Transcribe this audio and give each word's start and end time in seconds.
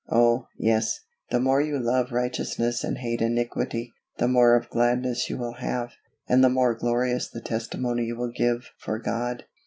Oh! 0.09 0.47
yes; 0.57 1.01
the 1.29 1.39
more 1.39 1.61
you 1.61 1.77
love 1.77 2.11
righteousness 2.11 2.83
and 2.83 2.97
hate 2.97 3.21
iniquity, 3.21 3.93
the 4.17 4.27
more 4.27 4.55
of 4.55 4.67
gladness 4.71 5.29
you 5.29 5.37
will 5.37 5.57
have, 5.59 5.91
and 6.27 6.43
the 6.43 6.49
more 6.49 6.73
glorious 6.73 7.29
the 7.29 7.39
testimony 7.39 8.05
you 8.05 8.15
will 8.15 8.31
give 8.35 8.71
for 8.79 8.97
God. 8.97 9.45